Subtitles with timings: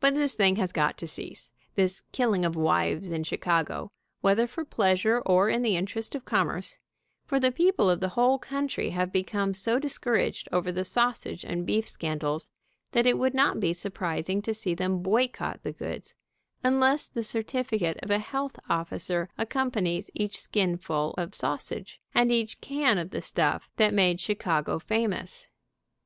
[0.00, 4.64] But this thing has got to cease, this killing of wives in Chicago, whether for
[4.64, 6.78] pleasure or in the interest of commerce,
[7.26, 11.66] for the people of the whole country have become so discouraged over the sausage and
[11.66, 12.48] beef scandals
[12.92, 16.14] that it would not be surprising to see them boycott the goods,
[16.64, 22.96] unless the certificate of a health officer accompanies each skinful of sausage, and each can
[22.96, 25.48] of the stuff that made Chi cago famous.